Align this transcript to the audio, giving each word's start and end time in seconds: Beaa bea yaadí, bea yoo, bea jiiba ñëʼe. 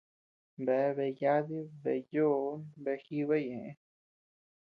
Beaa 0.65 0.95
bea 0.95 1.09
yaadí, 1.21 1.59
bea 1.83 2.01
yoo, 2.13 2.39
bea 2.83 3.01
jiiba 3.05 3.35
ñëʼe. 3.47 3.69